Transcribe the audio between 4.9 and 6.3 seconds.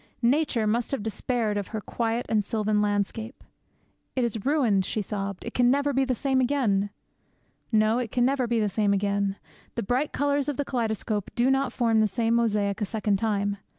sobbed; 'it can never be the